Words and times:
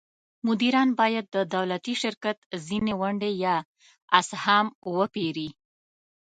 مدیران 0.47 0.89
باید 0.99 1.25
د 1.35 1.37
دولتي 1.55 1.93
شرکت 2.01 2.37
ځینې 2.67 2.93
ونډې 3.01 3.31
یا 3.45 3.55
اسهام 4.19 4.67
وپیري. 4.97 5.49